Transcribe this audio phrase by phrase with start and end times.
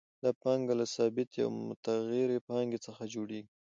[0.23, 3.49] دا پانګه له ثابتې او متغیرې پانګې څخه جوړېږي